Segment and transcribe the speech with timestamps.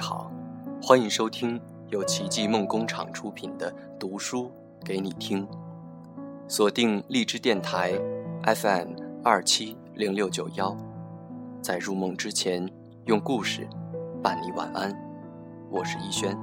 [0.00, 0.32] 好，
[0.82, 1.60] 欢迎收听
[1.90, 4.50] 由奇迹梦工厂出品的《读书
[4.82, 5.46] 给你听》，
[6.48, 7.92] 锁定荔枝电台
[8.42, 10.74] FM 二七零六九幺，
[11.60, 12.66] 在入梦之前
[13.04, 13.68] 用故事
[14.22, 14.90] 伴你晚安。
[15.70, 16.34] 我是一轩。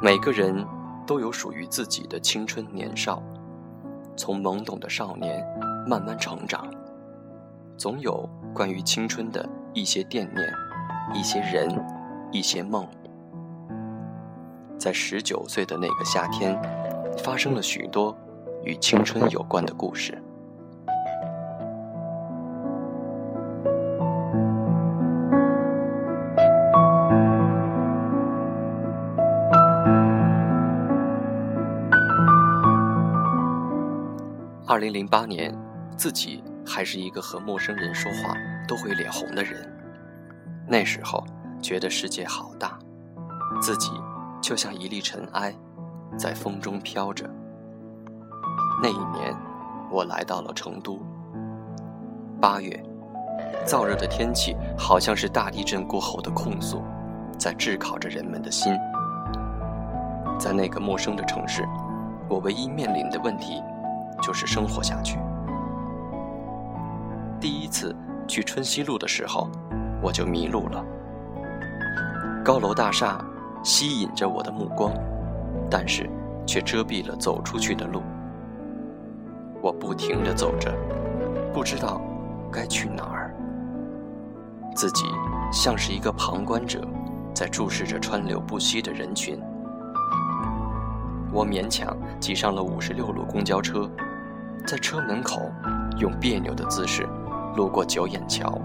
[0.00, 0.66] 每个人
[1.06, 3.22] 都有属于自己的青春年少，
[4.16, 5.44] 从懵懂的少年
[5.86, 6.66] 慢慢成长，
[7.76, 10.50] 总有关于青春的一些惦念。
[11.14, 11.68] 一些人，
[12.30, 12.86] 一些梦，
[14.78, 16.60] 在十九岁的那个夏天，
[17.22, 18.16] 发生了许多
[18.64, 20.20] 与青春有关的故事。
[34.66, 35.54] 二零零八年，
[35.96, 38.34] 自己还是一个和陌生人说话
[38.66, 39.71] 都会脸红的人。
[40.66, 41.22] 那时候
[41.60, 42.78] 觉得世界好大，
[43.60, 43.90] 自己
[44.40, 45.54] 就像一粒尘埃，
[46.16, 47.28] 在风中飘着。
[48.82, 49.36] 那一年，
[49.90, 51.00] 我来到了成都。
[52.40, 52.82] 八月，
[53.66, 56.82] 燥热的天气好像是大地震过后的控诉，
[57.38, 58.72] 在炙烤着人们的心。
[60.38, 61.68] 在那个陌生的城市，
[62.28, 63.62] 我唯一面临的问题
[64.22, 65.18] 就是生活下去。
[67.38, 67.94] 第一次
[68.26, 69.50] 去春熙路的时候。
[70.02, 70.84] 我就迷路了。
[72.44, 73.24] 高楼大厦
[73.62, 74.92] 吸引着我的目光，
[75.70, 76.10] 但是
[76.44, 78.02] 却遮蔽了走出去的路。
[79.62, 80.74] 我不停地走着，
[81.54, 82.00] 不知道
[82.50, 83.32] 该去哪儿。
[84.74, 85.04] 自己
[85.52, 86.80] 像是一个旁观者，
[87.32, 89.40] 在注视着川流不息的人群。
[91.32, 93.88] 我勉强挤上了五十六路公交车，
[94.66, 95.40] 在车门口
[95.98, 97.08] 用别扭的姿势
[97.54, 98.60] 路过九眼桥。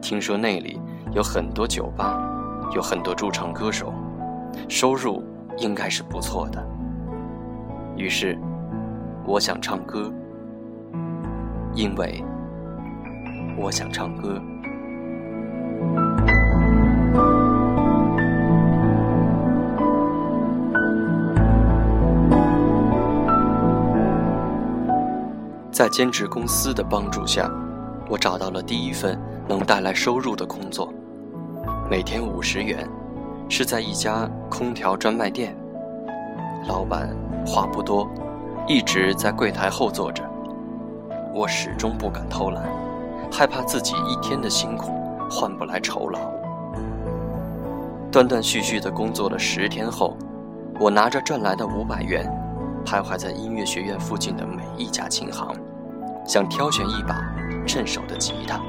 [0.00, 0.80] 听说那里
[1.12, 2.18] 有很多酒吧，
[2.74, 3.92] 有很多驻唱歌手，
[4.68, 5.22] 收入
[5.58, 6.64] 应该是不错的。
[7.96, 8.38] 于是，
[9.26, 10.10] 我想唱歌，
[11.74, 12.24] 因为
[13.56, 14.40] 我想唱歌。
[25.70, 27.50] 在兼职公司的帮助下，
[28.08, 29.18] 我找到了第一份。
[29.48, 30.92] 能带来收入的工作，
[31.90, 32.86] 每天五十元，
[33.48, 35.56] 是在一家空调专卖店。
[36.66, 37.16] 老板
[37.46, 38.06] 话不多，
[38.66, 40.22] 一直在柜台后坐着。
[41.34, 42.62] 我始终不敢偷懒，
[43.32, 44.92] 害怕自己一天的辛苦
[45.30, 46.20] 换不来酬劳。
[48.12, 50.14] 断断续续的工作了十天后，
[50.78, 52.30] 我拿着赚来的五百元，
[52.84, 55.56] 徘徊在音乐学院附近的每一家琴行，
[56.26, 57.34] 想挑选一把
[57.66, 58.60] 趁手的吉他。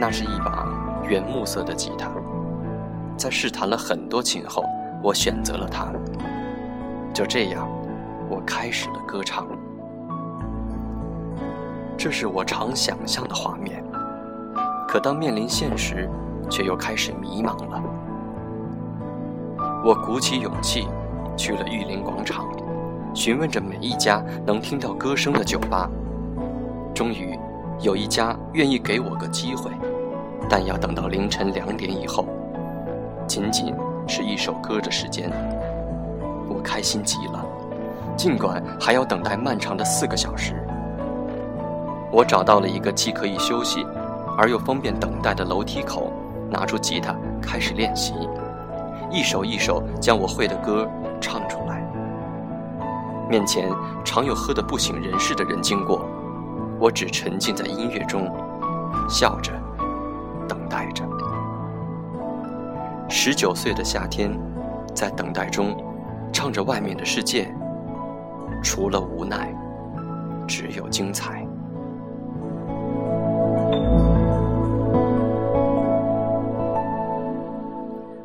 [0.00, 0.64] 那是一把
[1.08, 2.08] 原木色的吉他，
[3.16, 4.62] 在试弹了很多琴后，
[5.02, 5.88] 我选择了它。
[7.12, 7.68] 就这样，
[8.30, 9.44] 我开始了歌唱。
[11.96, 13.82] 这是我常想象的画面，
[14.86, 16.08] 可当面临现实，
[16.48, 17.82] 却又开始迷茫了。
[19.84, 20.86] 我鼓起勇气，
[21.36, 22.46] 去了玉林广场，
[23.12, 25.90] 询问着每一家能听到歌声的酒吧。
[26.94, 27.36] 终于。
[27.80, 29.70] 有一家愿意给我个机会，
[30.50, 32.26] 但要等到凌晨两点以后，
[33.26, 33.72] 仅仅
[34.08, 35.30] 是一首歌的时间。
[36.48, 37.44] 我开心极了，
[38.16, 40.54] 尽管还要等待漫长的四个小时。
[42.10, 43.86] 我找到了一个既可以休息，
[44.36, 46.12] 而又方便等待的楼梯口，
[46.50, 48.12] 拿出吉他开始练习，
[49.08, 50.88] 一首一首将我会的歌
[51.20, 51.86] 唱出来。
[53.30, 53.70] 面前
[54.04, 56.00] 常有喝得不省人事的人经过。
[56.80, 58.30] 我只沉浸在音乐中，
[59.08, 59.52] 笑着，
[60.48, 61.04] 等待着。
[63.08, 64.30] 十九岁的夏天，
[64.94, 65.76] 在等待中，
[66.32, 67.52] 唱着外面的世界，
[68.62, 69.52] 除了无奈，
[70.46, 71.44] 只有精彩。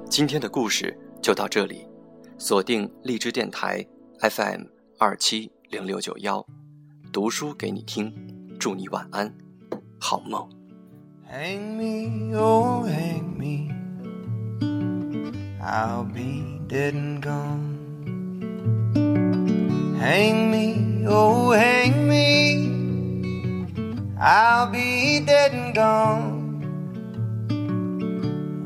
[0.08, 1.88] 今天的故事就到这里，
[2.38, 3.84] 锁定荔枝电台
[4.20, 4.62] FM
[5.00, 6.46] 二七零六九幺，
[7.12, 8.33] 读书给你听。
[8.63, 9.33] 祝你晚安，
[9.99, 10.49] 好梦。
[11.31, 13.71] Hang me, oh hang me,
[15.61, 17.77] I'll be dead and gone.
[20.01, 22.57] Hang me, oh hang me,
[24.19, 26.47] I'll be dead and gone.
[27.51, 27.55] I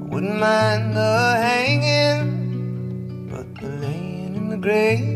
[0.09, 5.16] wouldn't mind the hanging, but the laying in the grave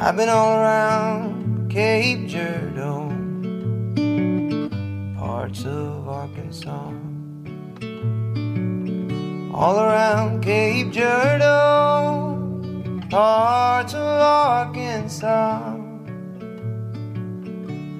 [0.00, 3.08] I've been all around Cape Girardeau,
[5.18, 6.92] parts of Arkansas.
[9.52, 12.38] All around Cape Girardeau,
[13.10, 15.74] parts of Arkansas.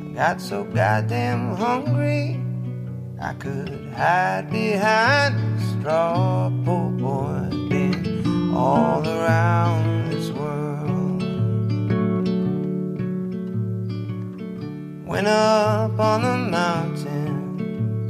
[0.05, 2.41] I got so goddamn hungry,
[3.21, 6.49] I could hide behind a straw.
[6.65, 9.68] Poor boy, been all around
[15.29, 18.07] up on the mountain,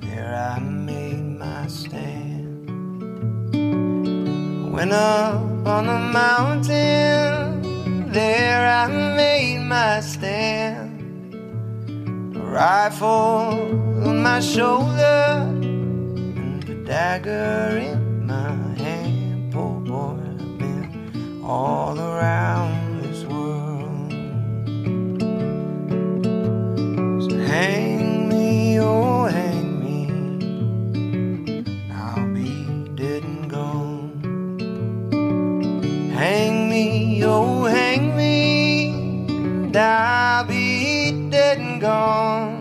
[0.00, 2.68] there I made my stand.
[4.72, 7.62] Went up on the mountain,
[8.12, 8.86] there I
[9.16, 11.34] made my stand.
[12.36, 19.52] A rifle on my shoulder, and a dagger in my hand.
[19.52, 22.89] Poor boy, I've been all around
[39.70, 42.58] and I'll be dead and gone.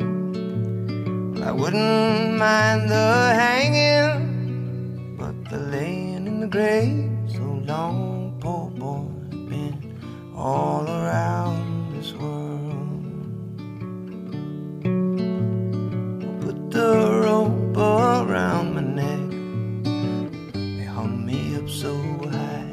[1.44, 9.08] I wouldn't mind the hanging, but the laying in the grave so long, poor boy,
[9.50, 9.98] been
[10.36, 13.02] all around this world.
[16.42, 19.32] Put the rope around my neck,
[20.54, 21.92] they hung me up so
[22.30, 22.70] high.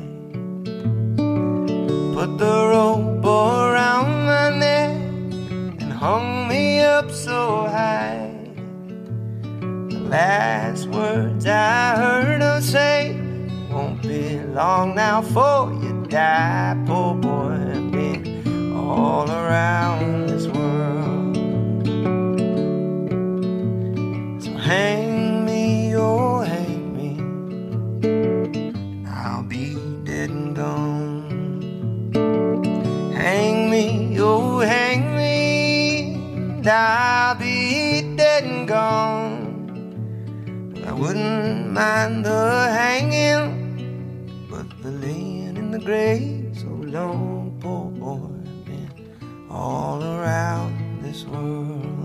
[2.12, 3.15] Put the rope
[7.06, 8.30] up so high.
[9.90, 13.16] The last words I heard her say
[13.70, 17.58] won't be long now for you die, poor boy.
[17.90, 21.36] Been all around this world.
[24.42, 27.20] So hang me, oh hang me,
[29.08, 32.12] I'll be dead and gone.
[33.14, 34.85] Hang me, oh hang me,
[36.66, 39.54] and I'll be dead and gone.
[40.84, 47.90] I wouldn't mind the hanging, but the laying in the grave so oh, long, poor
[47.92, 48.26] boy,
[48.64, 51.95] been all around this world.